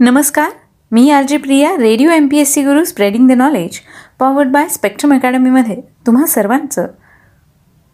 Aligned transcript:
नमस्कार 0.00 0.50
मी 0.90 1.10
R 1.10 1.22
J 1.22 1.36
Priya 1.36 1.76
radio 1.76 2.10
M 2.10 2.28
P 2.28 2.38
S 2.38 2.52
C 2.52 2.62
Guru 2.62 2.84
spreading 2.84 3.28
the 3.28 3.32
knowledge 3.32 3.80
powered 4.18 4.48
by 4.48 4.68
Spectrum 4.68 5.14
अकॅडमीमध्ये 5.14 5.80
तुम्हा 6.06 6.26
सर्वांचं 6.26 6.86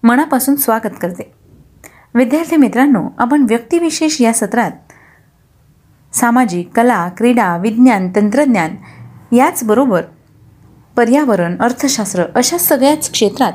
मनापासून 0.03 0.57
स्वागत 0.57 0.95
करते. 1.03 1.33
विद्यार्थी 2.15 2.57
मित्रांनो 2.57 3.09
आपण 3.19 3.47
व्यक्तिविशेष 3.49 4.21
या 4.21 4.33
सत्रात 4.33 4.71
सामाजिक 6.13 6.71
कला 6.75 7.09
क्रीडा 7.09 7.57
विज्ञान 7.57 8.11
तंत्रज्ञान 8.17 8.77
याचबरोबर 9.35 10.03
पर्यावरण 10.97 11.57
अर्थशास्त्र 11.61 12.25
अशा 12.35 12.59
सगळ्याच 12.59 13.11
क्षेत्रात 13.11 13.53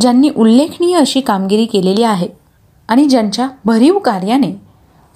ज्यांनी 0.00 0.30
उल्लेखनीय 0.36 0.96
अशी 0.96 1.20
कामगिरी 1.20 1.66
केलेली 1.66 2.02
आहे 2.02 2.28
आणि 2.88 3.04
ज्यांच्या 3.04 3.48
भरीव 3.64 3.98
कार्याने 3.98 4.62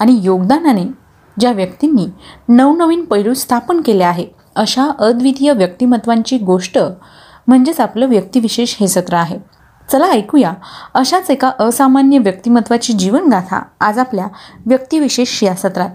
आणि 0.01 0.21
योगदानाने 0.23 1.00
ज्या 1.39 1.53
व्यक्तींनी 1.53 2.07
नवनवीन 2.49 3.05
पैलू 3.05 3.35
स्थापन 3.35 3.81
केले 3.81 4.05
आहे 4.05 4.27
अशा 4.57 4.91
अद्वितीय 4.99 5.53
व्यक्तिमत्वांची 5.53 6.39
गोष्ट 6.39 6.79
म्हणजेच 7.47 7.81
आपलं 7.81 8.07
व्यक्तिविशेष 8.07 8.77
हे 8.81 8.89
सत्र 8.89 9.15
आहे. 9.15 9.39
चला 9.93 10.07
ऐकूया 10.07 10.53
अशाच 10.95 11.31
एका 11.31 11.51
असामान्य 11.61 12.19
व्यक्तिमत्वाची 12.19 12.93
जीवनगाथा 12.93 13.63
आज 13.81 13.99
आपल्या 13.99 14.27
व्यक्तिविशेष 14.67 15.43
या 15.43 15.55
सत्रात. 15.55 15.91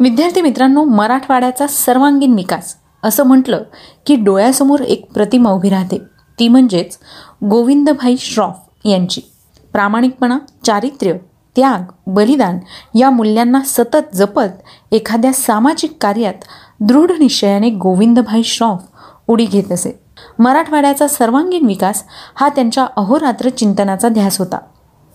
विद्यार्थी 0.00 0.42
मित्रांनो 0.42 0.84
मराठवाड्याचा 0.84 1.66
सर्वांगीण 1.66 2.34
विकास 2.34 2.76
असं 3.02 3.24
म्हटलं 3.24 3.62
की 4.06 4.16
डोळ्यासमोर 4.16 4.80
एक 4.80 5.12
प्रतिमा 5.12 5.50
उभी 5.50 5.70
राहते. 5.70 5.98
ती 6.38 6.48
म्हणजेच 6.48 6.98
गोविंदभाई 7.50 8.16
श्रॉफ 8.18 8.54
यांची. 8.84 9.20
प्रामाणिकपणा 9.72 10.38
चारित्र्य 10.64 11.12
त्याग 11.56 11.92
बलिदान 12.06 12.58
या 12.94 13.10
मूल्यांना 13.10 13.60
सतत 13.66 14.14
जपत 14.14 14.92
एखाद्या 14.92 15.32
सामाजिक 15.32 15.96
कार्यात 16.00 16.34
दृढ 16.80 17.10
निश्चयाने 17.18 17.70
गोविंदभाई 17.70 18.42
श्रॉफ 18.42 18.82
उडी 19.26 19.44
घेत 19.44 19.72
असे. 19.72 20.00
मराठवाड्याचा 20.38 21.08
सर्वांगीण 21.08 21.66
विकास 21.66 22.04
हा 22.34 22.48
त्यांच्या 22.48 22.86
अहोरात्र 22.96 23.48
चिंतनाचा 23.48 24.08
ध्यास 24.08 24.38
होता. 24.38 24.58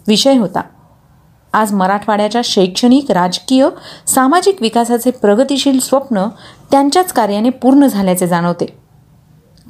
विषय 0.08 0.38
होता. 0.38 0.62
आज 1.54 1.74
मराठवाड्याच्या 1.74 2.42
शैक्षणिक 2.44 3.12
राजकीय 3.12 3.70
सामाजिक 4.08 4.62
विकासाचे 4.62 5.12
प्रगतिशील 5.12 5.80
स्वप्न 5.80 6.26
त्यांच्याच 6.72 7.14
कार्याने 7.14 7.50
पूर्ण 7.50 7.86
झाल्याचे 7.86 8.28
जाणवते. 8.28 8.78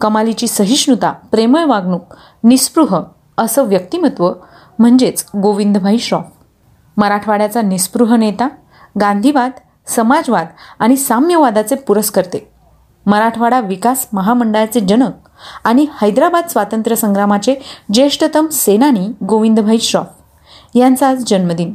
कमालीची 0.01 0.47
सहिष्णुता 0.47 1.11
प्रेमळ 1.11 1.63
वागणूक 1.63 2.01
निस्पृह 2.43 3.01
असं 3.37 3.63
व्यक्तिमत्व 3.63 4.31
म्हणजेच 4.79 5.25
गोविंदभाई 5.41 5.97
श्रॉफ. 5.97 6.23
मराठवाड्याचा 7.01 7.61
निस्पृह 7.61 8.15
नेता 8.15 8.47
गांधीवाद 8.99 9.51
समाजवाद 9.87 10.47
आणि 10.79 10.95
साम्यवादाचे 10.95 11.75
पुरस्कर्ते. 11.75 12.47
मराठवाडा 13.05 13.59
विकास 13.59 14.07
महामंडळाचे 14.13 14.79
जनक 14.79 15.29
आणि 15.63 15.85
हैदराबाद 16.01 16.47
स्वातंत्र्य 16.47 16.95
संग्रामाचे 16.95 17.55
ज्येष्ठतम 17.93 18.47
सेनानी 18.47 19.07
गोविंदभाई 19.25 19.77
श्रॉफ 19.77 20.75
यांचा 20.75 21.09
आज 21.09 21.23
जन्मदिन. 21.27 21.73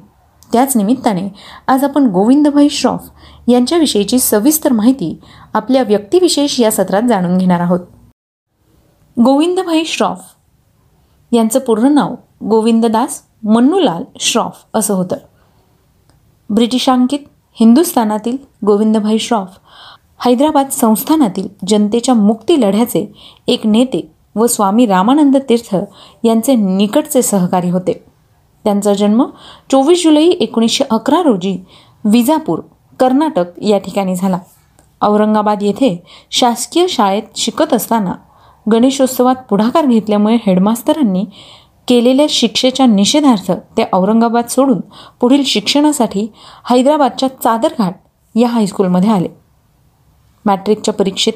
त्याच 0.52 0.76
निमित्ताने 0.76 1.28
आज 1.68 1.84
आपण 1.84 2.06
गोविंदभाई 2.06 2.68
श्रॉफ 2.68 3.08
यांच्याविषयीची 3.48 4.18
सविस्तर 4.18 4.72
माहिती 4.72 5.18
आपल्या 5.54 5.82
व्यक्तिविशेष 5.82 6.60
या 6.60 6.70
सत्रात 6.70 7.02
जाणून 7.02 7.38
घेणार 7.38 7.60
आहोत. 7.60 7.80
गोविंदभाई 9.24 9.84
श्रॉफ 9.84 10.18
यांचं 11.32 11.58
पूर्ण 11.58 11.92
नाव 11.94 12.14
गोविंददास 12.44 13.22
मन्नूलाल 13.48 14.04
श्रॉफ 14.20 14.64
असं 14.74 14.94
होतं. 14.94 15.16
ब्रिटिशांकित 16.50 17.18
हिंदुस्थानातील 17.60 18.36
गोविंदभाई 18.66 19.18
श्रॉफ 19.18 19.48
हैदराबाद 20.24 20.70
संस्थानातील 20.70 21.48
जनतेच्या 21.68 22.14
मुक्ती 22.14 22.60
लढ्याचे 22.60 23.14
एक 23.46 23.66
नेते 23.66 24.12
व 24.36 24.46
स्वामी 24.46 24.86
रामानंद 24.86 25.36
तीर्थ 25.36 25.76
यांचे 26.24 26.54
निकटचे 26.54 27.22
सहकारी 27.22 27.70
होते. 27.70 28.04
त्यांचा 28.64 28.94
जन्म 28.94 29.24
चोवीस 29.70 30.02
जुलै 30.02 30.24
एकोणीसशे 30.24 30.84
अकरा 30.90 31.22
रोजी 31.22 31.58
विजापूर 32.04 32.60
कर्नाटक 33.00 33.58
या 33.62 33.78
ठिकाणी 33.78 34.16
झाला. 34.16 34.38
औरंगाबाद 35.02 35.62
येथे 35.62 36.04
शासकीय 36.30 36.86
शाळेत 36.86 37.22
शिकत 37.36 37.74
असताना 37.74 38.12
गणेशोत्सवात 38.72 39.34
पुढाकार 39.50 39.86
घेतल्यामुळे 39.86 40.36
हेडमास्तरांनी 40.46 41.24
केलेल्या 41.88 42.26
शिक्षेच्या 42.28 42.86
निषेधार्थ 42.86 43.50
ते 43.50 43.84
औरंगाबाद 43.92 44.46
सोडून 44.46 44.80
पुढील 45.20 45.42
शिक्षणासाठी 45.44 46.32
हैदराबादच्या 46.70 47.28
चादरघाट 47.28 47.94
या 48.34 48.48
हायस्कूलमध्ये 48.48 49.10
आले. 49.10 49.28
मॅट्रिकच्या 50.44 50.94
परीक्षेत 50.94 51.32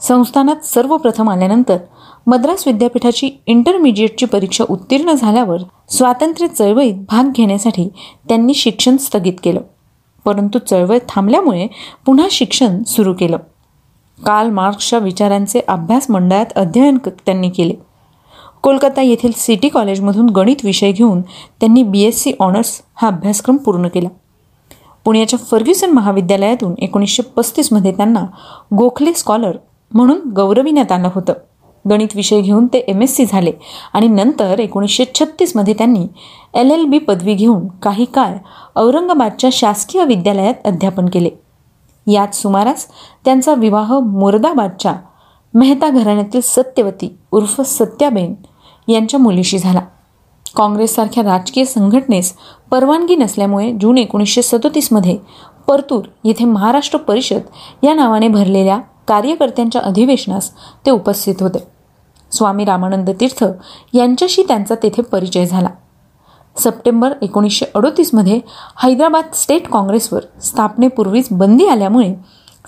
संस्थानात 0.00 0.64
सर्वप्रथम 0.64 1.30
आल्यानंतर 1.30 1.76
मद्रास 2.26 2.66
विद्यापीठाची 2.66 3.30
इंटरमिजिएटची 3.46 4.26
परीक्षा 4.26 4.64
उत्तीर्ण 4.70 5.12
झाल्यावर 5.12 5.58
स्वातंत्र्य 5.88 6.48
चळवळीत 6.48 6.94
भाग 6.94 7.32
घेण्यासाठी 7.34 7.88
त्यांनी 8.28 8.54
शिक्षण 8.54 8.96
स्थगित 8.96 9.32
केलं. 9.42 9.60
परंतु 10.24 10.58
चळवळ 10.58 10.98
थांबल्यामुळे 11.08 11.66
पुन्हा 12.06 12.26
शिक्षण 12.30 12.82
सुरू 12.82 13.14
केलं. 13.14 13.36
काल 14.26 14.50
मार्क्सच्या 14.50 14.98
विचारांचे 14.98 15.60
अभ्यास 15.68 16.10
मंडळात 16.10 16.46
अध्ययन 16.56 16.98
त्यांनी 17.06 17.50
केले. 17.50 17.74
कोलकाता 18.64 19.02
येथील 19.02 19.32
सिटी 19.36 19.68
कॉलेजमधून 19.68 20.28
गणित 20.28 20.64
विषय 20.64 20.92
घेऊन 20.92 21.20
त्यांनी 21.60 21.82
बी 21.82 22.02
एस 22.02 22.22
सी 22.22 22.32
ऑनर्स 22.40 22.70
हा 22.94 23.08
अभ्यासक्रम 23.08 23.56
पूर्ण 23.56 23.88
केला. 23.88 24.08
पुण्याच्या 25.04 25.38
फर्ग्युसन 25.50 25.90
महाविद्यालयातून 25.90 26.74
एकोणीसशे 26.78 27.22
पस्तीसमध्ये 27.36 27.92
त्यांना 27.92 28.24
गोखले 28.76 29.12
स्कॉलर 29.12 29.56
म्हणून 29.92 30.20
गौरविण्यात 30.36 30.92
आलं 30.92 31.08
होतं. 31.14 31.32
गणित 31.84 32.14
विषय 32.14 32.40
घेऊन 32.40 32.66
ते 32.66 32.78
एम 32.78 33.02
एस 33.02 33.14
सी 33.16 33.24
झाले 33.24 33.52
आणि 33.92 34.08
नंतर 34.08 34.58
एकोणीसशे 34.58 35.04
छत्तीसमध्ये 35.14 35.74
त्यांनी 35.74 36.06
एल 36.54 36.70
एल 36.70 36.84
बी 36.84 36.98
पदवी 36.98 37.34
घेऊन 37.34 37.66
काही 37.82 38.04
काळ 38.04 38.36
औरंगाबादच्या 38.76 39.50
शासकीय 39.52 40.04
विद्यालयात 40.04 40.66
अध्यापन 40.66 41.08
केले. 41.08 41.30
याच 42.06 42.40
सुमारास 42.42 42.86
त्यांचा 43.24 43.54
विवाह 43.54 43.98
मोरदाबादच्या 44.00 44.94
मेहता 45.54 45.88
घराण्यातील 45.88 46.40
सत्यवती 46.44 47.14
उर्फ 47.32 47.60
सत्याबेन 47.60 48.34
यांच्या 48.88 49.20
मुलीशी 49.20 49.58
झाला. 49.58 49.80
काँग्रेससारख्या 50.56 51.24
राजकीय 51.24 51.64
संघटनेस 51.64 52.34
परवानगी 52.70 53.16
नसल्यामुळे 53.16 53.72
जून 53.80 53.98
एकोणीसशे 53.98 54.42
सदोतीसमध्ये 54.42 55.16
परतूर 55.66 56.04
येथे 56.24 56.44
महाराष्ट्र 56.44 56.98
परिषद 56.98 57.40
या 57.82 57.94
नावाने 57.94 58.28
भरलेल्या 58.28 58.78
कार्यकर्त्यांच्या 59.08 59.80
अधिवेशनास 59.84 60.50
ते 60.86 60.90
उपस्थित 60.90 61.34
होते. 61.40 61.58
स्वामी 62.32 62.64
रामानंद 62.64 63.10
तीर्थ 63.10 63.44
यांच्याशी 63.92 64.42
त्यांचा 64.42 64.74
तेथे 64.82 65.02
परिचय 65.02 65.46
झाला. 65.46 65.68
सप्टेंबर 66.56 67.12
एकोणीसशे 67.22 67.66
अडोतीसमध्ये 67.74 68.40
हैदराबाद 68.82 69.24
स्टेट 69.34 69.68
काँग्रेसवर 69.68 70.40
स्थापनेपूर्वीच 70.42 71.28
बंदी 71.30 71.66
आल्यामुळे 71.66 72.14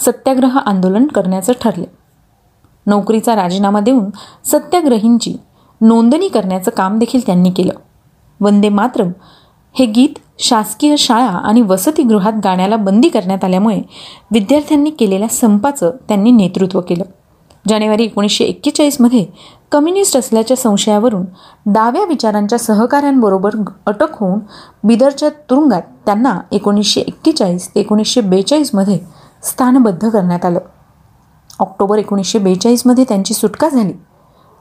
सत्याग्रह 0.01 0.59
आंदोलन 0.59 1.07
करण्याचं 1.07 1.53
ठरले. 1.61 1.87
नोकरीचा 2.87 3.37
राजीनामा 3.37 3.81
देऊन 3.81 4.11
सत्याग्रहींची 4.45 5.35
नोंदणी 5.81 6.29
करण्याचं 6.29 6.71
काम 6.71 6.99
देखील 6.99 7.21
त्यांनी 7.27 7.51
केलं. 7.51 7.73
वंदे 8.41 8.69
मातरम 8.69 9.11
हे 9.73 9.87
गीत 9.87 10.19
शासकीय 10.39 10.97
शाळा 10.97 11.27
आणि 11.27 11.61
वसतिगृहात 11.61 12.33
गाण्याला 12.45 12.77
बंदी 12.77 13.09
करण्यात 13.09 13.45
आल्यामुळे 13.45 13.83
विद्यार्थ्यांनी 14.31 14.91
केलेल्या 14.91 15.29
संपाचं 15.29 15.91
त्यांनी 16.09 16.31
नेतृत्व 16.31 16.81
केलं. 16.81 17.05
जानेवारी 17.69 18.05
एकोणीसशे 18.05 18.45
एक्केचाळीसमध्ये 18.45 19.27
कम्युनिस्ट 19.73 20.17
असल्याच्या 20.17 20.57
संशयावरून 20.57 21.25
डाव्या 21.67 22.05
विचारांच्या 22.05 22.59
सहकाऱ्यांबरोबर 22.59 23.51
अटक 23.87 24.17
होऊन 24.21 24.39
बिदरच्या 24.85 25.29
तुरुंगात 25.29 25.83
त्यांना 26.07 26.41
एकोणीसशे 26.53 27.01
एक्केचाळीस 27.01 27.69
ते 27.75 27.81
एकोणीसशे 27.81 28.21
बेचाळीसमध्ये 28.21 28.99
स्थानबद्ध 29.43 30.09
करण्यात 30.09 30.45
आलं. 30.45 30.59
ऑक्टोबर 31.59 31.99
एकोणीसशे 31.99 32.39
बेचाळीसमध्ये 32.39 33.05
त्यांची 33.05 33.35
सुटका 33.35 33.69
झाली. 33.69 33.93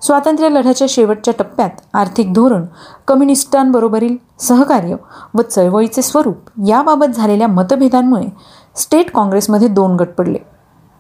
स्वातंत्र्य 0.06 0.50
लढ्याच्या 0.50 0.88
शेवटच्या 0.90 1.34
टप्प्यात 1.40 1.69
आर्थिक 1.94 2.34
धोरण 2.34 2.66
कम्युनिस्टांबरोबरील 3.07 4.16
सहकार्य 4.40 4.96
व 5.34 5.42
चळवळीचे 5.42 6.02
स्वरूप 6.02 6.50
याबाबत 6.68 7.16
झालेल्या 7.16 7.48
मतभेदांमुळे 7.48 8.28
स्टेट 8.75 9.10
काँग्रेसमध्ये 9.12 9.68
दोन 9.68 9.96
गट 9.96 10.10
पडले. 10.18 10.38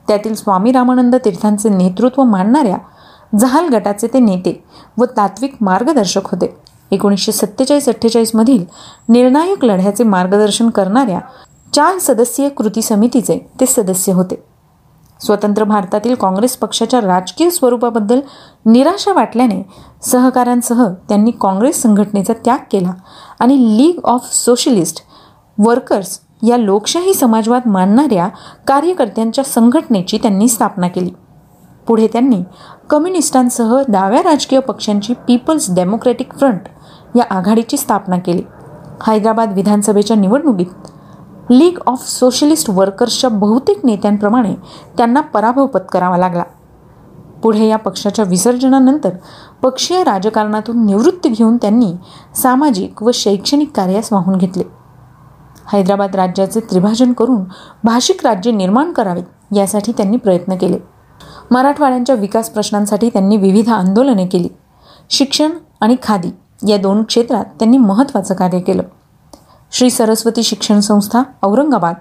त्यातील 0.07 0.33
स्वामी 0.35 0.71
रामानंद 0.71 1.15
तीर्थांचे 1.15 1.69
नेतृत्व 1.69 2.23
मानणाऱ्या 2.23 2.77
जहाल 3.39 3.67
गटाचे 3.69 4.07
ते 4.07 4.19
नेते 4.19 4.63
व 4.97 5.05
तात्विक 5.17 5.55
मार्गदर्शक 5.61 6.31
होते. 6.31 6.53
एकोणीसशे 6.91 7.31
सत्तेचाळीस 7.31 7.89
अठ्ठेचाळीसमधील 7.89 8.65
निर्णायक 9.09 9.65
लढ्याचे 9.65 10.03
मार्गदर्शन 10.03 10.69
करणाऱ्या 10.69 11.19
चार 11.73 11.97
सदस्यीय 11.99 12.49
कृती 12.49 12.81
समितीचे 12.81 13.39
ते 13.59 13.65
सदस्य 13.65 14.13
होते. 14.13 14.43
स्वतंत्र 15.19 15.63
भारतातील 15.63 16.15
काँग्रेस 16.15 16.57
पक्षाच्या 16.57 17.01
राजकीय 17.01 17.49
स्वरूपाबद्दल 17.49 18.19
निराशा 18.65 19.13
वाटल्याने 19.13 19.61
सहकाऱ्यांसह 20.01 20.87
त्यांनी 21.09 21.31
काँग्रेस 21.31 21.81
संघटनेचा 21.81 22.33
त्याग 22.33 22.57
केला 22.71 22.91
आणि 23.39 23.77
लीग 23.77 23.99
ऑफ 24.03 24.33
सोशलिस्ट 24.33 25.01
वर्कर्स 25.57 26.19
या 26.43 26.57
लोकशाही 26.57 27.13
समाजवाद 27.13 27.61
मानणाऱ्या 27.65 28.27
कार्यकर्त्यांच्या 28.67 29.43
संघटनेची 29.43 30.17
त्यांनी 30.17 30.47
स्थापना 30.47 30.87
केली. 30.87 31.09
पुढे 31.87 32.07
त्यांनी 32.07 32.41
कम्युनिस्टांसह 32.89 33.81
डाव्या 33.87 34.23
राजकीय 34.23 34.59
पक्षांची 34.59 35.13
पीपल्स 35.27 35.73
डेमोक्रेटिक 35.75 36.33
फ्रंट 36.33 36.67
या 37.15 37.25
आघाडीची 37.29 37.77
स्थापना 37.77 38.17
केली. 38.17 38.43
हैदराबाद 39.07 39.53
विधानसभेच्या 39.53 40.17
निवडणुकीत 40.17 40.87
लीग 41.49 41.77
ऑफ 41.87 42.07
सोशलिस्ट 42.07 42.69
वर्कर्सच्या 42.69 43.29
बहुतेक 43.29 43.85
नेत्यांप्रमाणे 43.85 44.55
त्यांना 44.97 45.21
पराभव 45.21 45.65
पत्करावा 45.65 46.17
लागला. 46.17 46.43
पुढे 47.43 47.65
या 47.65 47.77
पक्षाच्या 47.77 48.25
विसर्जनानंतर 48.25 49.09
पक्षीय 49.61 50.03
राजकारणातून 50.03 50.85
निवृत्ती 50.85 51.29
घेऊन 51.29 51.57
त्यांनी 51.57 51.93
सामाजिक 52.35 53.03
व 53.03 53.09
शैक्षणिक 53.13 53.71
कार्यास 53.75 54.13
वाहून 54.13 54.37
घेतले. 54.37 54.63
हैदराबाद 55.73 56.15
राज्याचे 56.15 56.59
त्रिभाजन 56.59 57.13
करून 57.13 57.41
भाषिक 57.83 58.25
राज्य 58.25 58.51
निर्माण 58.51 58.91
करावे 58.91 59.21
यासाठी 59.55 59.91
त्यांनी 59.91 60.17
प्रयत्न 60.17 60.55
केले. 60.55 60.77
मराठवाड्यांच्या 61.51 62.15
विकास 62.15 62.49
प्रश्नांसाठी 62.49 63.09
त्यांनी 63.09 63.37
विविध 63.37 63.69
आंदोलने 63.69 64.27
केली. 64.27 64.49
शिक्षण 65.09 65.49
आणि 65.81 65.95
खादी 66.03 66.29
या 66.71 66.77
दोन 66.77 67.03
क्षेत्रात 67.03 67.45
त्यांनी 67.45 67.77
महत्त्वाचं 67.77 68.33
कार्य 68.33 68.59
केलं. 68.59 68.83
श्री 69.75 69.89
सरस्वती 69.89 70.43
शिक्षण 70.43 70.79
संस्था 70.79 71.21
औरंगाबाद. 71.43 71.95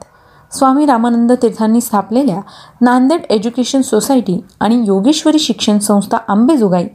स्वामी 0.53 0.85
रामानंद 0.87 1.33
तीर्थांनी 1.33 1.81
स्थापलेल्या 1.81 2.41
नांदेड 2.81 3.23
एज्युकेशन 3.31 3.81
सोसायटी 3.81 4.39
आणि 4.61 4.85
योगेश्वरी 4.87 5.39
शिक्षण 5.39 5.79
संस्था 5.79 6.17
आंबेजोगाई 6.29 6.87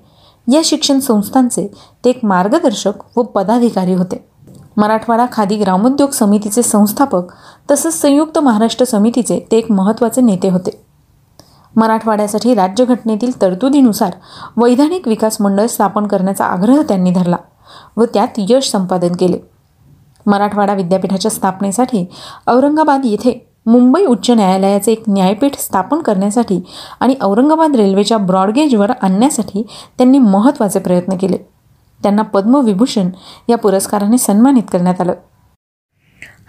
या 0.47 0.61
शिक्षण 0.65 0.99
संस्थांचे 0.99 1.67
ते 2.05 2.09
एक 2.09 2.19
मार्गदर्शक 2.23 3.17
व 3.17 3.21
पदाधिकारी 3.23 3.93
होते. 3.93 4.23
मराठवाडा 4.77 5.25
खादी 5.31 5.57
ग्रामोद्योग 5.57 6.09
समितीचे 6.09 6.63
संस्थापक 6.63 7.33
तसंच 7.71 7.93
संयुक्त 7.93 8.39
महाराष्ट्र 8.39 8.85
समितीचे 8.85 9.39
ते 9.51 9.57
एक 9.57 9.71
महत्त्वाचे 9.71 10.21
नेते 10.21 10.49
होते. 10.49 10.79
मराठवाड्यासाठी 11.75 12.53
राज्यघटनेतील 12.53 13.41
तरतुदीनुसार 13.41 14.11
वैधानिक 14.57 15.07
विकास 15.07 15.41
मंडळ 15.41 15.65
स्थापन 15.65 16.07
करण्याचा 16.07 16.45
आग्रह 16.45 16.81
त्यांनी 16.81 17.11
धरला 17.11 17.37
व 17.97 18.05
त्यात 18.05 18.27
यश 18.37 18.71
संपादन 18.71 19.15
केले. 19.15 19.58
मराठवाडा 20.25 20.73
विद्यापीठाच्या 20.73 21.31
स्थापनेसाठी 21.31 22.05
औरंगाबाद 22.47 23.05
येथे 23.05 23.47
मुंबई 23.65 24.05
उच्च 24.05 24.29
न्यायालयाचे 24.31 24.91
एक 24.91 25.03
न्यायपीठ 25.07 25.55
स्थापन 25.55 25.99
करण्यासाठी 25.99 26.59
आणि 26.99 27.15
औरंगाबाद 27.21 27.75
रेल्वेच्या 27.75 28.17
ब्रॉडगेजवर 28.17 28.91
आणण्यासाठी 29.01 29.63
त्यांनी 29.97 30.19
महत्त्वाचे 30.19 30.79
प्रयत्न 30.79 31.17
केले. 31.17 31.37
त्यांना 32.03 32.21
पद्मविभूषण 32.21 33.09
या 33.49 33.57
पुरस्काराने 33.57 34.17
सन्मानित 34.17 34.63
करण्यात 34.71 35.01
आलं. 35.01 35.13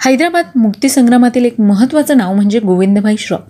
हैदराबाद 0.05 0.45
मुक्तीसंग्रामातील 0.57 1.45
एक 1.45 1.61
महत्त्वाचं 1.61 2.17
नाव 2.17 2.35
म्हणजे 2.35 2.61
गोविंदभाई 2.61 3.17
श्रॉफ 3.17 3.41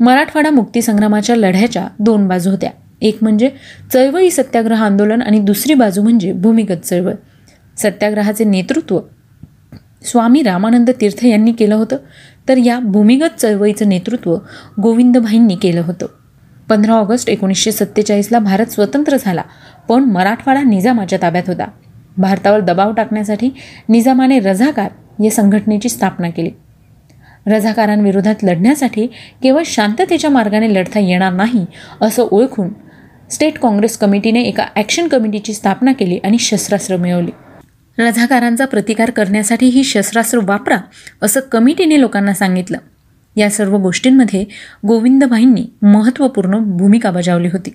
मराठवाडा 0.00 0.50
मुक्तीसंग्रामाच्या 0.50 1.36
लढ्याच्या 1.36 1.88
दोन 1.98 2.28
बाजू 2.28 2.50
होत्या. 2.50 2.70
एक 3.02 3.18
म्हणजे 3.22 3.50
चळवळी 3.92 4.30
सत्याग्रह 4.30 4.82
आंदोलन 4.82 5.22
आणि 5.22 5.38
दुसरी 5.38 5.74
बाजू 5.74 6.02
म्हणजे 6.02 6.32
भूमिगत 6.32 6.84
चळवळ. 6.84 7.14
सत्याग्रहाचे 7.78 8.44
नेतृत्व 8.44 8.98
स्वामी 10.04 10.42
रामानंद 10.42 10.90
तीर्थ 10.90 11.24
यांनी 11.24 11.52
केलं 11.52 11.74
होतं. 11.74 11.96
तर 12.48 12.56
या 12.56 12.78
भूमिगत 12.78 13.38
चळवळीचं 13.38 13.88
नेतृत्व 13.88 14.36
गोविंदभाईंनी 14.82 15.56
केलं 15.56 15.80
होतं. 15.80 16.06
पंधरा 16.68 16.92
ऑगस्ट 16.92 17.28
एकोणीसशे 17.28 17.72
सत्तेचाळीसला 17.72 18.38
भारत 18.38 18.66
स्वतंत्र 18.66 19.16
झाला 19.16 19.42
पण 19.88 20.04
मराठवाडा 20.04 20.62
निजामाच्या 20.62 21.18
ताब्यात 21.22 21.48
होता. 21.48 21.66
भारतावर 22.16 22.60
दबाव 22.60 22.92
टाकण्यासाठी 22.92 23.50
निजामाने 23.88 24.38
रझाकार 24.38 24.88
या 25.24 25.30
संघटनेची 25.30 25.88
स्थापना 25.88 26.30
केली. 26.30 26.50
रझाकारांविरोधात 27.46 28.44
लढण्यासाठी 28.44 29.06
केवळ 29.42 29.62
शांततेच्या 29.66 30.30
मार्गाने 30.30 30.74
लढता 30.74 31.00
येणार 31.00 31.32
नाही 31.32 31.64
असं 32.00 32.28
ओळखून 32.30 32.68
स्टेट 33.30 33.58
काँग्रेस 33.58 33.98
कमिटीने 33.98 34.42
एका 34.42 34.66
ॲक्शन 34.76 35.08
कमिटीची 35.08 35.54
स्थापना 35.54 35.92
केली 35.92 36.18
आणि 36.24 36.38
शस्त्रास्त्र 36.38 36.96
मिळवली. 36.96 37.30
रझाकारांचा 37.98 38.64
प्रतिकार 38.64 39.10
करण्यासाठी 39.10 39.66
ही 39.66 39.84
शस्त्रास्त्र 39.84 40.38
वापरा 40.42 40.78
असं 41.22 41.40
कमिटीने 41.40 42.00
लोकांना 42.00 42.34
सांगितलं. 42.34 42.78
या 43.36 43.50
सर्व 43.50 43.76
गोष्टींमध्ये 43.76 44.44
गोविंदभाईंनी 44.86 45.66
महत्त्वपूर्ण 45.82 46.58
भूमिका 46.58 47.10
बजावली 47.10 47.48
होती. 47.48 47.70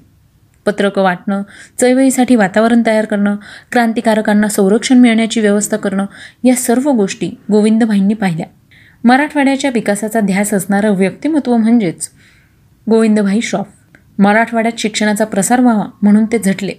पत्रकं 0.65 1.01
वाटणं 1.01 1.41
चळवळीसाठी 1.81 2.35
वातावरण 2.35 2.83
तयार 2.85 3.05
करणं 3.05 3.35
क्रांतिकारकांना 3.71 4.47
संरक्षण 4.47 4.97
मिळण्याची 4.97 5.41
व्यवस्था 5.41 5.77
करणं 5.77 6.05
या 6.43 6.55
सर्व 6.55 6.91
गोष्टी 6.91 7.31
गोविंदभाईंनी 7.51 8.13
पाहिल्या. 8.13 8.45
मराठवाड्याच्या 9.03 9.71
विकासाचा 9.73 10.19
ध्यास 10.19 10.53
असणारं 10.53 10.89
व्यक्तिमत्व 10.89 11.57
म्हणजेच 11.57 12.09
गोविंदभाई 12.89 13.41
श्रॉफ. 13.41 13.67
मराठवाड्यात 14.19 14.79
शिक्षणाचा 14.79 15.25
प्रसार 15.25 15.61
व्हावा 15.61 15.85
म्हणून 16.01 16.25
ते 16.25 16.39
झटले. 16.39 16.73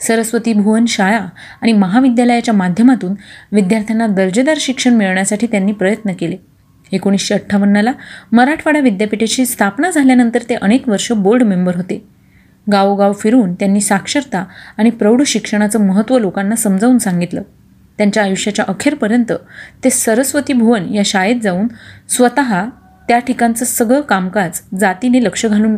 सरस्वती 0.00 0.52
भुवन 0.52 0.84
शाळा 0.86 1.26
आणि 1.62 1.72
महाविद्यालयाच्या 1.72 2.54
माध्यमातून 2.54 3.14
विद्यार्थ्यांना 3.52 4.06
दर्जेदार 4.06 4.56
शिक्षण 4.60 4.94
मिळवण्यासाठी 4.94 5.46
त्यांनी 5.46 5.72
प्रयत्न 5.72 6.12
केले. 6.12 6.36
एकोणीसशे 6.92 7.34
अठ्ठावन्नला 7.34 7.92
मराठवाडा 8.32 8.78
विद्यापीठाची 8.78 9.46
स्थापना 9.46 9.90
झाल्यानंतर 9.90 10.42
ते 10.48 10.54
अनेक 10.54 10.88
वर्ष 10.88 11.12
बोर्ड 11.12 11.42
मेंबर 11.42 11.76
होते. 11.76 12.04
गावोगाव 12.72 13.12
फिरून 13.12 13.54
त्यांनी 13.54 13.80
साक्षरता 13.80 14.44
आणि 14.78 14.90
प्रौढ 14.90 15.22
शिक्षणाचं 15.26 15.86
महत्त्व 15.86 16.18
लोकांना 16.18 16.56
समजावून 16.56 16.98
सांगितलं. 16.98 17.42
त्यांच्या 17.98 18.22
आयुष्याच्या 18.22 18.64
अखेरपर्यंत 18.68 19.32
ते 19.84 19.90
सरस्वती 19.90 20.52
भुवन 20.52 20.94
या 20.94 21.02
शाळेत 21.04 21.40
जाऊन 21.42 21.68
स्वतः 22.08 22.68
त्या 23.08 23.18
ठिकाणचं 23.18 23.64
सगळं 23.64 24.00
कामकाज 24.00 24.60
जातीने 24.80 25.24
लक्ष 25.24 25.46
घालून 25.46 25.76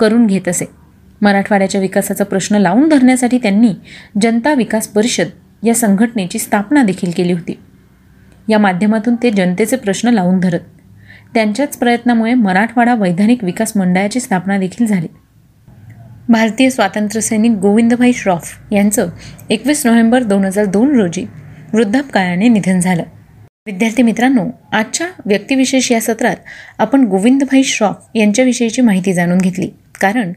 करून 0.00 0.26
घेत 0.26 0.48
असे. 0.48 0.79
मराठवाड्याच्या 1.20 1.80
विकासाचा 1.80 2.24
प्रश्न 2.24 2.56
लावून 2.56 2.88
धरण्यासाठी 2.88 3.38
त्यांनी 3.38 3.72
जनता 4.22 4.54
विकास 4.54 4.88
परिषद 4.88 5.26
या 5.66 5.74
संघटनेची 5.74 6.38
स्थापना 6.38 6.82
देखील 6.82 7.10
केली 7.16 7.32
होती. 7.32 7.58
या 8.48 8.58
माध्यमातून 8.58 9.14
ते 9.22 9.30
जनतेचे 9.30 9.76
प्रश्न 9.76 10.08
लावून 10.08 10.40
धरत 10.40 10.60
त्यांच्याच 11.34 11.76
प्रयत्नामुळे 11.76 12.34
मराठवाडा 12.34 12.94
वैधानिक 12.94 13.44
विकास 13.44 13.72
मंडळाची 13.76 14.20
स्थापना 14.20 14.58
देखील 14.58 14.86
झाली. 14.86 15.06
भारतीय 16.28 16.70
स्वातंत्र्यसैनिक 16.70 17.52
गोविंदभाई 17.52 18.12
श्रॉफ 18.12 18.58
यांचं 18.72 19.08
एकवीस 19.50 19.86
नोव्हेंबर 19.86 20.22
दोन 20.22 20.44
हजार 20.44 20.64
दोन 20.64 21.00
रोजी 21.00 21.26
वृद्धापकाळाने 21.72 22.48
निधन 22.48 22.80
झालं. 22.80 23.02
विद्यार्थी 23.66 24.02
मित्रांनो 24.02 24.46
आजच्या 24.72 25.06
व्यक्तिविशेष 25.26 25.92
या 25.92 26.00
सत्रात 26.00 26.36
आपण 26.78 27.04
गोविंदभाई 27.04 27.62
श्रॉफ 27.62 27.96
यांच्याविषयीची 28.14 28.82
माहिती 28.82 29.12
जाणून 29.12 29.38
घेतली. 29.38 29.70
कारण 30.00 30.32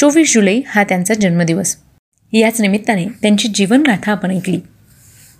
चोवीस 0.00 0.34
जुलै 0.34 0.60
हा 0.66 0.84
त्यांचा 0.84 1.14
जन्मदिवस. 1.14 1.76
याच 2.32 2.60
निमित्ताने 2.60 3.06
त्यांची 3.22 3.48
जीवनगाथा 3.48 4.12
आपण 4.12 4.30
ऐकली. 4.30 4.60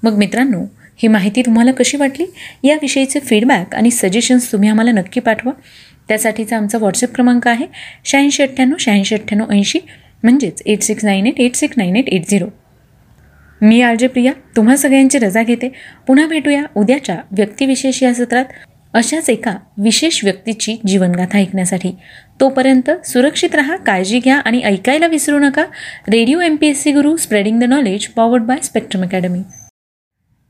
मग 0.03 0.17
मित्रांनो 0.19 0.61
ही 0.97 1.09
माहिती 1.09 1.43
तुम्हाला 1.43 1.73
कशी 1.73 1.97
वाटली? 1.97 2.27
याविषयीचे 2.65 3.21
फीडबॅक 3.21 3.75
आणि 3.75 3.91
सजेशन्स 3.91 4.53
तुम्ही 4.53 4.69
आम्हाला 4.69 4.91
नक्की 4.91 5.21
पाठवा. 5.21 5.53
त्यासाठीचा 6.09 6.57
आमचा 6.57 6.79
व्हॉट्सअप 6.79 7.15
क्रमांक 7.15 7.49
आहे 7.49 7.67
शहाऐंशी 8.05 8.43
अठ्ठ्याण्णव 8.43 8.77
शहाऐंशी 8.81 9.15
अठ्ठ्याण्णव 9.15 9.53
ऐंशी 9.53 9.79
म्हणजेच 10.23 10.63
eight 10.67 10.83
six 10.83 11.05
nine 11.05 11.27
eight 11.27 11.41
eight 11.41 11.55
six 11.55 11.79
nine 11.79 11.97
eight 11.97 12.09
eight 12.09 12.29
zero 12.31 12.47
मी 13.63 13.81
आरजे 13.81 14.07
प्रिया 14.07 14.33
तुम्हा 14.57 14.77
सगळ्यांची 14.77 15.19
रजा 15.19 15.43
घेते. 15.43 15.69
पुन्हा 16.07 16.27
भेटूया 16.27 16.63
उद्याच्या 16.77 17.17
व्यक्तिविशेष 17.31 18.03
या 18.03 18.15
सत्रात. 18.15 18.45
अशाच 18.97 19.29
एका 19.31 19.55
विशेष 19.79 20.25
व्यक्तीची 20.25 20.77
जीवनगाथा 20.87 21.39
ऐकण्यासाठी. 21.39 21.91
तोपर्यंत 22.41 22.91
सुरक्षित 23.05 23.55
राहा 23.55 23.77
काळजी 23.77 24.19
घ्या 24.19 24.37
आणि 24.37 24.63
ऐकायला 24.63 25.07
विसरू 25.07 25.39
नका. 25.39 25.65
Radio 26.09 26.41
M 26.41 26.57
P 26.57 26.67
S 26.67 26.83
C 26.83 26.93
Guru 26.93 27.17
spreading 27.17 27.61
the 27.61 27.65
knowledge 27.65 28.07
powered 28.09 28.43
by 28.43 28.59
Spectrum 28.63 29.03
Academy 29.03 29.39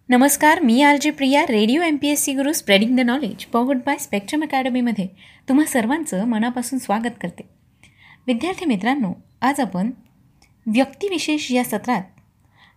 नमस्कार 0.09 0.61
मी 0.61 0.83
R 0.83 0.97
J 1.01 1.11
Priya 1.11 1.43
radio 1.43 1.83
M 1.83 1.97
P 1.97 2.09
S 2.09 2.23
C 2.25 2.33
Guru 2.33 2.53
spreading 2.53 2.97
the 2.97 3.01
knowledge 3.01 3.45
powered 3.45 3.79
by 3.87 3.97
Spectrum 3.99 4.43
अकॅडमीमध्ये 4.43 5.07
तुम्हा 5.49 5.65
सर्वांचं 5.65 6.25
मनापासून 6.25 6.79
स्वागत 6.79 7.19
करते. 7.23 7.49
विद्यार्थी 8.27 8.67
मित्रांनो 8.67 9.13
आज 9.41 9.61
आपण 9.61 9.91
व्यक्तिविशेष 10.67 11.53
या 11.53 11.65
सत्रात 11.65 12.03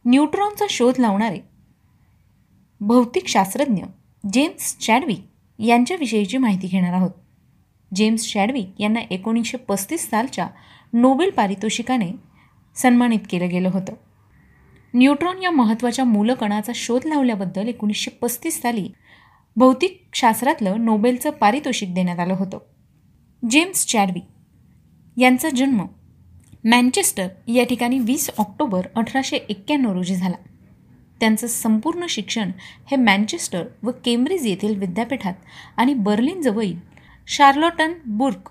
न्यूट्रॉनचा 0.05 0.65
शोध 0.69 0.99
लावणारे 0.99 1.39
भौतिकशास्त्रज्ञ 2.81 3.83
जेम्स 4.33 4.77
चॅडविक 4.79 5.28
यांच्याविषयीची 5.59 6.37
माहिती 6.37 6.67
घेणार 6.67 6.93
आहोत. 6.93 7.09
जेम्स 7.95 8.25
शॅडविक 8.25 8.69
यांना 8.79 8.99
एकोणीसशे 8.99 9.57
पस्तीस 9.57 10.09
सालच्या 10.09 10.47
नोबेल 10.93 11.29
पारितोषिकाने 11.29 12.11
सन्मानित 12.75 13.19
केलं 13.29 13.49
गेलं 13.49 13.69
होतं. 13.73 13.93
न्यूट्रॉन 14.93 15.43
या 15.43 15.51
महत्त्वाच्या 15.51 16.05
मूलकणाचा 16.05 16.71
शोध 16.75 17.05
लावल्याबद्दल 17.05 17.67
एकोणीसशे 17.67 18.11
पस्तीस 18.11 18.61
साली 18.61 18.89
भौतिकशास्त्रातलं 19.55 20.85
नोबेलचं 20.85 21.29
पारितोषिक 21.29 21.93
देण्यात 21.93 22.19
आलं 22.19 22.33
होतं. 22.33 22.57
जेम्स 23.49 23.85
चॅडविक 23.85 24.25
यांचा 25.17 25.49
जन्म 25.49 25.85
मँचेस्टर 26.63 27.27
या 27.47 27.63
ठिकाणी 27.63 27.99
वीस 27.99 28.29
ऑक्टोबर 28.37 28.81
अठराशे 28.95 29.37
एक्क्याण्णव 29.37 29.93
रोजी 29.93 30.15
झाला. 30.15 30.35
त्यांचं 31.19 31.47
संपूर्ण 31.47 32.05
शिक्षण 32.09 32.51
हे 32.91 32.95
मँचेस्टर 32.95 33.63
व 33.83 33.91
केम्ब्रिज 34.05 34.45
येथील 34.47 34.77
विद्यापीठात 34.77 35.33
आणि 35.77 35.93
बर्लिनजवळील 35.93 36.75
शार्लोटन 37.27 37.93
बुर्क 38.05 38.49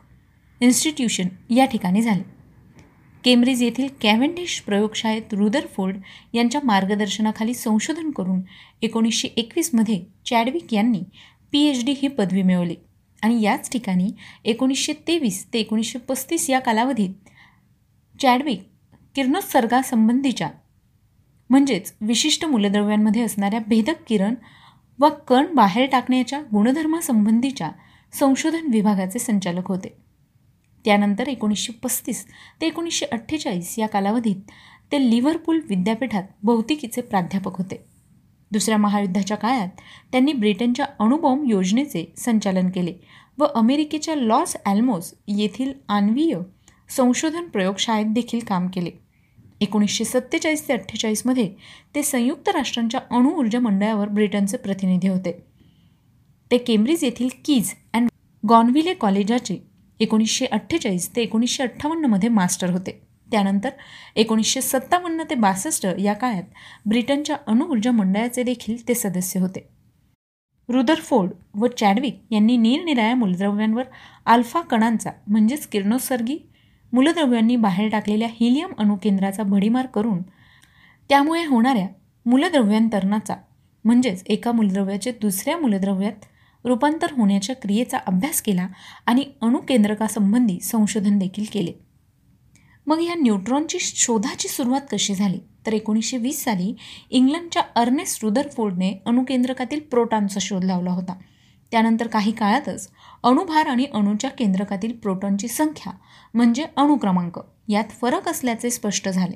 इन्स्टिट्यूशन 0.61 1.29
या 1.51 1.65
ठिकाणी 1.65 2.03
झाले. 2.03 2.23
केम्ब्रिज 3.25 3.63
येथील 3.63 3.87
कॅव्हेंडिश 4.03 4.61
प्रयोगशाळेत 4.61 5.35
रुदरफोर्ड 5.35 5.97
यांच्या 6.35 6.61
मार्गदर्शनाखाली 6.65 7.55
संशोधन 7.55 8.11
करून 8.11 8.41
एकोणीसशे 8.83 9.29
एकवीसमध्ये 9.37 10.01
चॅडविक 10.27 10.75
यांनी 10.75 11.03
पी 11.53 11.65
एच 11.67 11.85
डी 11.85 11.93
ही 11.93 12.09
पदवी 12.09 12.43
मिळवली 12.43 12.75
आणि 13.23 13.43
याच 13.43 13.71
ठिकाणी 13.71 14.11
एकोणीसशे 14.45 14.93
तेवीस 15.09 15.45
ते 15.53 15.59
एकोणीसशे 15.59 15.99
पस्तीस 15.99 16.49
या 16.51 16.59
कालावधीत 16.59 17.29
चॅडविक 18.21 18.63
किरणोत्सर्गासंबंधीच्या 19.15 20.49
म्हणजेच 21.51 21.93
विशिष्ट 22.01 22.45
मूलद्रव्यांमध्ये 22.45 23.23
असणाऱ्या 23.23 23.61
भेदक 23.69 24.03
किरण 24.07 24.35
व 24.99 25.09
कण 25.29 25.55
बाहेर 25.55 25.87
टाकण्याच्या 25.87 26.41
गुणधर्मासंबंधीच्या 26.53 27.71
संशोधन 28.13 28.71
विभागाचे 28.73 29.19
संचालक 29.19 29.69
होते. 29.69 29.89
त्यानंतर 30.85 31.29
एकोणीसशे 31.29 31.73
पस्तीस 31.83 32.25
ते 32.61 32.67
एकोणीसशे 32.67 33.07
अठ्ठेचाळीस 33.07 33.79
या 33.79 33.87
कालावधीत 33.87 34.51
ते 34.93 35.01
लिव्हरपूल 35.11 35.61
विद्यापीठात 35.69 36.23
भौतिकीचे 36.43 37.01
प्राध्यापक 37.01 37.57
होते. 37.57 37.85
दुसऱ्या 38.51 38.79
महायुद्धाच्या 38.79 39.37
काळात 39.37 39.81
त्यांनी 40.13 40.33
ब्रिटनच्या 40.33 40.87
अणुबॉम्ब 40.99 41.51
योजनेचे 41.51 42.05
संचालन 42.17 42.71
केले 42.71 42.95
व 43.39 43.47
अमेरिकेच्या 43.55 44.15
लॉस 44.17 44.57
ॲल्मोस 44.67 45.13
येथील 45.29 45.73
आण्वीय 45.89 46.39
संशोधन 46.97 47.49
प्रयोगशाळेत 47.49 48.07
देखील 48.07 48.41
काम 48.41 48.67
केले. 48.67 48.91
एकोणीसशे 49.61 50.05
सत्तेचाळीस 50.05 50.67
ते 50.69 50.73
अठ्ठेचाळीसमध्ये 50.73 51.49
ते 51.95 52.03
संयुक्त 52.03 52.49
राष्ट्रांच्या 52.49 53.01
अणुऊर्जा 53.11 53.61
मंडळावर 53.61 54.09
ब्रिटनचे 54.09 54.57
प्रतिनिधी 54.57 55.09
होते. 55.09 55.33
ते 56.51 56.59
केम्ब्रिज 56.59 57.05
येथील 57.05 57.29
कीज 57.45 57.73
अँड 57.95 58.09
गॉनविले 58.43 58.95
कॉलेजाचे 58.95 59.59
एकोणीसशे 60.01 60.47
अठ्ठेचाळीस 60.47 61.09
ते 61.17 61.23
एकोणीसशे 61.23 61.63
अठ्ठावन्नमध्ये 61.63 62.29
मास्टर 62.29 62.71
होते. 62.71 63.01
त्यानंतर 63.31 63.71
एकोणीसशे 64.17 64.61
सत्तावन्न 64.61 65.23
ते 65.31 65.35
बासष्ट 65.35 65.87
या 65.99 66.13
काळात 66.13 66.43
ब्रिटनच्या 66.89 67.37
अणुऊर्जा 67.47 67.91
मंडळाचे 67.91 68.43
देखील 68.43 68.87
ते 68.89 68.95
सदस्य 68.95 69.41
होते. 69.41 69.61
रुदरफोर्ड 70.69 71.31
व 71.55 71.67
चॅडविक 71.79 72.15
यांनी 72.31 72.57
निरनिराळ्या 72.57 73.15
मूलद्रव्यांवर 73.15 73.85
अल्फा 74.27 74.61
कणांचा 74.61 75.11
म्हणजेच 75.27 75.67
किरणोत्सर्गी 75.67 76.37
मूलद्रव्यांनी 76.93 77.57
बाहेर 77.57 77.89
टाकलेल्या 77.89 78.29
हिलियम 78.41 78.73
अणुकेंद्राचा 78.79 79.43
भडीमार 79.43 79.87
करून 79.87 80.23
त्यामुळे 81.09 81.45
होणाऱ्या 81.45 81.87
मूलद्रव्यांतरणाचा 82.27 83.37
म्हणजेच 83.85 84.23
एका 84.27 84.53
मूलद्रव्याचे 84.53 85.13
दुसऱ्या 85.13 85.59
मूलद्रव्यात 85.59 86.25
रूपांतर 86.65 87.07
होण्याच्या 87.13 87.57
क्रियेचा 87.57 87.99
अभ्यास 88.07 88.43
केला 88.43 88.69
आणि 89.07 89.25
अणुकेंद्रकासंबंधी 89.43 90.61
संशोधन 90.61 91.19
देखील 91.19 91.45
केले. 91.53 91.73
मग 92.87 93.01
या 93.01 93.15
न्यूट्रॉनची 93.15 93.79
शोधाची 93.81 94.49
सुरुवात 94.49 94.81
कशी 94.93 95.15
झाली? 95.15 95.39
तर 95.67 95.73
एकोणीसशे 95.73 96.17
वीस 96.17 96.45
साली 96.45 96.75
इंग्लंडच्या 97.11 97.63
अर्नेस्ट 97.75 98.25
रुदरफोर्डने 98.25 99.03
अणुकेंद्रकातील 99.07 99.81
प्रोटॉनचा 99.81 100.39
शोध 100.41 100.65
लावला 100.65 100.91
होता. 100.91 101.15
त्यानंतर 101.71 102.07
काही 102.07 102.33
काळातच 102.33 102.91
अणुभार 103.25 103.67
आणि 103.67 103.87
अणूच्या 103.95 104.31
केंद्रकातील 104.31 104.93
प्रोटॉनची 104.93 105.49
संख्या 105.49 105.93
म्हणजे 106.35 106.65
अणुक्रमांक 106.77 107.39
यात 107.69 107.91
फरक 108.01 108.29
असल्याचे 108.29 108.71
स्पष्ट 108.71 109.09
झाले. 109.09 109.35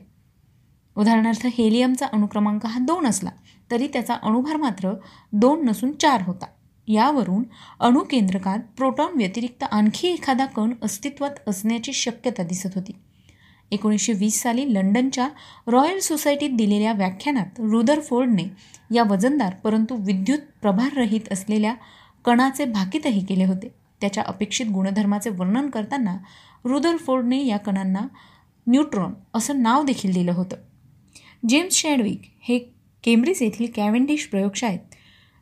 उदाहरणार्थ 0.97 1.47
हेलियमचा 1.47 2.07
अणुक्रमांक 2.07 2.67
हा 2.67 2.79
दोन 2.79 3.07
असला 3.07 3.31
तरी 3.71 3.87
त्याचा 3.87 4.15
अणुभार 4.23 4.57
मात्र 4.57 4.93
दोन 5.33 5.65
नसून 5.65 5.93
चार 5.93 6.23
होता. 6.23 6.47
यावरून 6.89 7.43
अणुकेंद्रकात 7.81 8.59
प्रोटॉन 8.77 9.17
व्यतिरिक्त 9.17 9.65
आणखी 9.65 10.09
एखादा 10.09 10.47
कण 10.47 10.73
अस्तित्वात 10.83 11.49
असण्याची 11.49 11.93
शक्यता 11.93 12.43
दिसत 12.43 12.75
होती. 12.75 12.93
एकोणीसशे 13.71 14.13
वीस 14.13 14.43
साली 14.43 14.73
लंडनच्या 14.75 15.29
रॉयल 15.67 15.99
सोसायटीत 15.99 16.51
दिलेल्या 16.51 16.93
व्याख्यानात 16.93 17.61
रुदरफोर्डने 17.61 18.45
या 18.95 19.03
वजनदार 19.03 19.55
परंतु 19.55 19.95
विद्युत 19.97 20.39
प्रभाररहित 20.63 21.33
असलेल्या 21.33 21.75
कणाचे 22.25 22.65
भाकीतही 22.65 23.25
केले 23.25 23.45
होते. 23.45 23.75
त्याच्या 24.01 24.25
अपेक्षित 24.27 24.67
गुणधर्माचे 24.67 25.31
वर्णन 25.31 25.71
करताना 25.71 26.17
रुदरफोर्डने 26.65 27.47
या 27.47 27.57
कणांना 27.57 28.01
न्यूट्रॉन 28.67 29.13
असं 29.35 29.63
नाव 29.63 29.85
देखील 29.85 30.13
दिलं 30.13 30.33
होतं. 30.33 30.57
जेम्स 31.49 31.75
शॅडविक 31.75 32.21
हे 32.41 32.59
केम्ब्रिज 33.05 33.43
येथील 33.43 33.67
कॅव्हेंडिश 33.75 34.27
प्रयोगशाळेत 34.27 34.79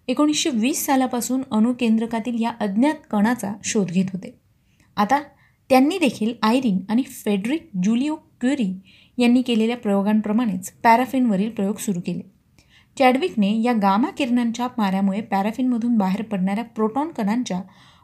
एकोणीसशे 0.08 0.50
वीस 0.50 0.87
सालापासून 0.87 1.42
अणुकेंद्रकातील 1.50 2.42
या 2.42 2.52
अज्ञात 2.60 2.94
कणाचा 3.10 3.52
शोध 3.64 3.87
घेत 3.87 4.04
होते. 4.12 4.38
आता 4.96 5.22
त्यांनी 5.68 5.99
देखील 5.99 6.34
आयरिन 6.42 6.78
आणि 6.88 7.02
फेडरिक 7.02 7.70
जुलिओ 7.82 8.14
क्युरी 8.14 8.75
यांनी 9.18 9.42
केलेल्या 9.42 9.76
प्रयोगांप्रमाणेच 9.76 10.72
पॅराफिनवरील 10.72 11.50
प्रयोग 11.50 11.76
सुरू 11.76 12.00
केले. 12.06 12.29
चॅडविकने 13.00 13.50
या 13.62 13.73
गामा 13.73 14.09
किरणांच्या 14.11 14.66
माऱ्यामुळे 14.78 15.21
पॅराफिनमधून 15.21 15.97
बाहेर 15.99 16.23
पडणाऱ्या 16.23 16.64
प्रोटॉन 16.64 17.09
कणांच्या 17.09 17.61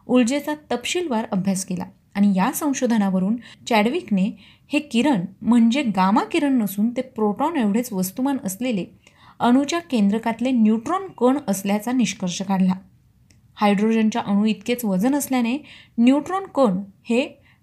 ऊर्जेचा 0.07 0.55
तपशीलवार 0.71 1.26
अभ्यास 1.33 1.65
केला 1.65 1.85
आणि 2.15 2.33
या 2.37 2.50
संशोधनावरून 2.53 3.37
चॅडविकने 3.69 4.25
हे 4.73 4.79
किरण 4.79 5.25
म्हणजे 5.43 5.83
गामा 5.97 6.23
किरण 6.25 6.57
नसून 6.59 6.88
ते 6.91 7.03
प्रोटॉन 7.03 7.57
एवढेच 7.57 7.93
वस्तुमान 7.93 8.37
असलेले 8.45 8.85
अणूच्या 9.41 9.79
केंद्रकातले 9.81 10.50
न्यूट्रॉन 10.50 11.07
कण 11.19 11.38
असल्याचा 11.49 11.93
निष्कर्ष 11.93 12.41
काढला. 12.43 12.75
हायड्रोजनच्या 13.55 14.23
अणू 14.23 14.45
इतकेच 14.45 14.85
वजन 14.85 15.15
असल्याने 15.15 15.57
न्यूट्रॉन 15.99 16.47
कण 16.55 16.81
हे 17.05 17.23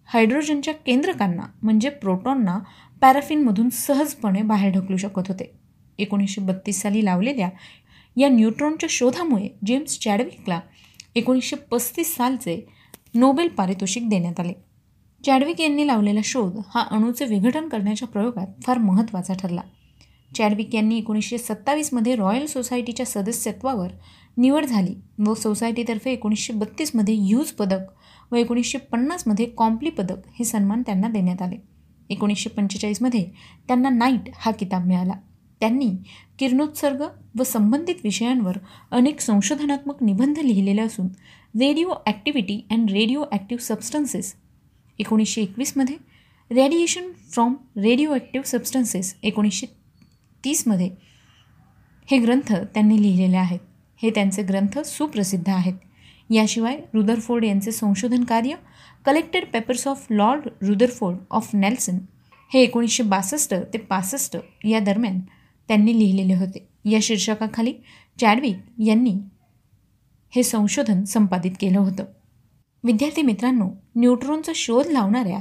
हायड्रोजनच्या 0.10 0.74
केंद्रकांना 0.74 1.48
म्हणजे 1.64 1.90
प्रोटॉनना 1.90 2.60
पॅराफिनमधून 3.02 3.70
सहजपणे 3.70 4.42
बाहेर 4.42 4.74
ढकलू 4.74 4.98
शकत 4.98 5.28
होते. 5.28 5.63
एकोणीसशे 6.00 6.42
बत्तीस 6.42 6.82
साली 6.82 7.06
लावलेल्या 7.06 7.50
या 8.18 8.30
न्यूट्रॉनच्या 8.30 8.88
शोधामुळे 8.90 9.50
जेम्स 9.66 10.00
चॅडविकला 10.00 10.60
एकोणीसशे 11.16 11.56
पस्तीस 11.56 12.16
सालचे 12.16 12.66
नोबेल 13.16 13.48
पारितोषिक 13.48 14.10
देण्यात 14.10 14.40
आले. 14.40 14.54
चॅडविक 15.26 15.62
यांनी 15.62 15.88
लावलेला 15.88 16.20
शोध 16.24 16.58
हा 16.68 16.82
अणूचे 16.92 17.26
विघटन 17.26 17.68
करण्याच्या 17.68 18.08
प्रयोगात 18.08 18.48
फार 18.64 18.78
महत्त्वाचा 18.78 19.34
ठरला. 19.34 19.62
चॅडविक 20.36 20.76
यांनी 20.76 20.98
एकोणीसशे 20.98 21.38
सत्तावीसमध्ये 21.38 22.16
रॉयल 22.16 22.46
सोसायटीच्या 22.46 23.06
सदस्यत्वावर 23.06 23.88
निवड 24.38 24.66
झाली 24.66 24.96
व 25.20 25.34
सोसायटीतर्फे 25.34 26.12
एकोणीसशे 26.12 26.54
बत्तीसमध्ये 26.54 27.16
ह्यूज 27.16 27.52
पदक 27.52 28.32
व 28.32 28.36
एकोणीसशे 28.36 28.78
पन्नासमध्ये 28.78 29.46
कॉम्प्ली 29.46 29.90
पदक 29.90 30.28
हे 30.40 30.46
सन्मान 30.46 30.82
त्यांना 30.82 31.08
देण्यात 31.08 31.42
आले. 31.42 31.58
एकोणीसशे 32.10 32.50
पंचेचाळीसमध्ये 32.50 33.26
त्यांना 33.68 33.90
नाईट 33.90 34.30
हा 34.36 34.52
किताब 34.52 34.86
मिळाला. 34.86 35.14
त्यांनी 35.64 35.90
किरणोत्सर्ग 36.40 37.02
व 37.40 37.44
संबंधित 37.44 37.96
विषयांवर 38.04 38.58
अनेक 38.92 39.20
संशोधनात्मक 39.20 40.02
निबंध 40.04 40.40
लिहिलेले 40.40 40.82
असून 40.82 41.08
radio 41.60 41.94
activity 42.06 42.60
and 42.72 42.90
radio 42.92 43.24
active 43.32 43.64
substances 43.64 44.34
एकोणीसशे 45.00 45.42
एकवीसमध्ये 45.42 45.96
radiation 46.52 47.10
from 47.32 47.54
radio 47.78 48.14
active 48.14 48.48
substances 48.48 49.14
एकोणीसशे 49.24 49.66
तीसमध्ये 50.44 50.90
हे 52.08 52.18
ग्रंथ 52.18 52.54
त्यांनी 52.74 53.02
लिहिलेले 53.02 53.38
आहेत. 53.38 53.60
हे 54.02 54.10
त्यांचे 54.10 54.44
ग्रंथ 54.44 54.80
सुप्रसिद्ध 54.80 55.48
आहेत. 55.50 55.74
याशिवाय 56.30 56.78
रुदरफोर्ड 56.94 57.44
यांचे 57.44 57.72
संशोधन 57.72 58.24
कार्य 58.24 58.56
collected 59.06 59.46
papers 59.54 59.88
of 59.88 60.06
lord 60.10 60.48
Rutherford 60.62 61.18
of 61.32 61.50
Nelson 61.54 61.98
हे 62.52 62.62
एकोणीसशे 62.64 63.04
बासष्ट 63.04 63.54
ते 63.74 63.78
पासष्ट 63.90 64.38
या 64.66 64.80
दरम्यान 64.80 65.20
त्यांनी 65.68 66.00
लिहिलेले 66.00 66.36
होते. 66.36 66.70
या 66.86 67.00
शीर्षकाखाली 67.02 67.74
चॅडविक 68.20 68.58
यांनी 68.86 69.16
हे 70.36 70.44
संशोधन 70.44 71.04
संपादित 71.04 71.52
केलं 71.60 71.80
होतं. 71.80 72.04
विद्यार्थी 72.84 73.22
मित्रांनो 73.22 73.70
न्यूट्रॉनचा 73.96 74.52
शोध 74.56 74.88
लावणाऱ्या 74.88 75.40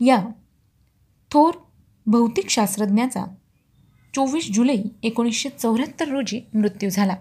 या 0.00 0.24
थोर 1.30 1.54
भौतिकशास्त्रज्ञाचा 2.06 3.24
चोवीस 4.14 4.50
जुलै 4.52 4.82
एकोणीसशे 5.02 5.48
चौऱ्याहत्तर 5.48 6.08
रोजी 6.08 6.40
मृत्यू 6.54 6.90
झाला. 6.90 7.16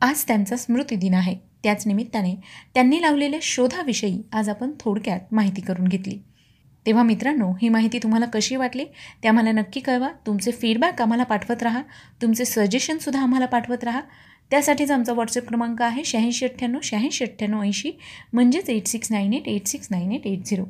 आज 0.00 0.24
त्यांचा 0.26 0.56
स्मृतिदिन 0.56 1.14
आहे. 1.14 1.50
त्याच 1.62 1.86
निमित्ताने 1.86 2.34
त्यांनी 2.74 3.02
लावलेल्या 3.02 3.40
शोधाविषयी 3.42 4.22
आज 4.32 4.48
आपण 4.48 4.70
थोडक्यात 4.80 5.20
माहिती 5.32 5.60
करून 5.60 5.88
घेतली. 5.88 6.18
तेव्हा 6.90 7.04
मित्रांनो 7.04 7.50
ही 7.62 7.68
माहिती 7.68 7.98
तुम्हाला 7.98 8.26
कशी 8.26 8.56
वाटली? 8.56 8.84
ते 9.22 9.28
आम्हाला 9.28 9.50
नक्की 9.52 9.80
कळवा. 9.80 10.08
तुमचे 10.26 10.50
फीडबॅक 10.50 11.02
आम्हाला 11.02 11.24
पाठवत 11.24 11.62
राहा. 11.62 11.82
तुमचे 12.22 12.44
सजेशनसुद्धा 12.44 13.22
आम्हाला 13.22 13.46
पाठवत 13.46 13.84
राहा. 13.84 14.00
त्यासाठीच 14.50 14.90
आमचा 14.90 15.12
व्हॉट्सअप 15.12 15.48
क्रमांक 15.48 15.82
आहे 15.82 16.04
शहाऐंशी 16.04 16.44
अठ्ठ्याण्णव 16.44 16.78
शहाऐंशी 16.82 17.24
अठ्ठ्याण्णव 17.24 17.62
ऐंशी. 17.62 17.92
म्हणजेच 18.32 18.70
eight 18.70 18.86
six 18.86 19.12
nine 19.12 19.34
eight 19.34 19.48
eight 19.48 19.66
six 19.66 19.88
nine 19.90 20.12
eight 20.12 20.26
eight 20.26 20.44
zero 20.44 20.64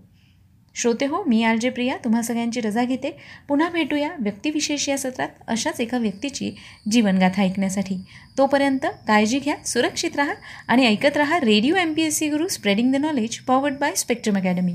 श्रोते 0.75 1.07
हो 1.07 1.23
मी 1.27 1.43
आर 1.43 1.57
जे 1.57 1.71
प्रिया. 1.71 1.97
तुम्हा 1.97 2.23
सगळ्यांची 2.23 2.61
रजा 2.61 2.85
घेते. 2.85 3.17
पुन्हा 3.49 3.69
भेटूया 3.71 4.11
व्यक्तिविशेष 4.21 4.89
या 4.89 4.99
सत्रात 4.99 5.43
अशाच 5.49 5.81
एका 5.81 5.99
व्यक्तीची 5.99 6.55
जीवनगाथा 6.91 7.43
ऐकण्यासाठी. 7.43 8.01
तोपर्यंत 8.39 8.87
काळजी 9.09 9.39
घ्या 9.39 9.57
सुरक्षित 9.67 10.17
राहा 10.17 10.35
आणि 10.69 10.87
ऐकत 10.87 11.17
राहा 11.17 11.41
radio 11.41 11.75
M 11.77 11.93
P 11.95 12.03
S 12.03 12.19
C 12.19 12.29
Guru 12.29 12.49
spreading 12.49 12.93
the 12.93 12.97
knowledge 12.97 13.39
powered 13.39 13.79
by 13.79 13.95
Spectrum 13.95 14.37
Academy 14.37 14.75